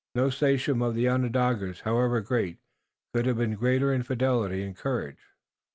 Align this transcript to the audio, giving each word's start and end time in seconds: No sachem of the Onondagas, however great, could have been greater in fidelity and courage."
No 0.15 0.31
sachem 0.31 0.81
of 0.81 0.95
the 0.95 1.07
Onondagas, 1.07 1.81
however 1.81 2.21
great, 2.21 2.57
could 3.13 3.27
have 3.27 3.37
been 3.37 3.53
greater 3.53 3.93
in 3.93 4.01
fidelity 4.01 4.63
and 4.63 4.75
courage." 4.75 5.19